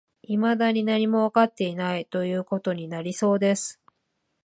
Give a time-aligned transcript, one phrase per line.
[0.27, 3.79] 未だに何もわかっていない、という事になりそうです